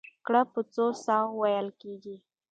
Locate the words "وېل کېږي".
1.41-2.15